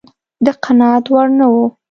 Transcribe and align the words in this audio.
د 0.45 0.47
قناعت 0.63 1.05
وړ 1.13 1.27
نه 1.39 1.45
و. 1.51 1.55